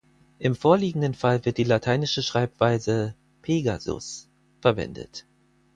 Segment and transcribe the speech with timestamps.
[0.39, 3.13] Im vorliegenden Fall wird die lateinische Schreibweise
[3.43, 5.27] "Pegasus" verwendet.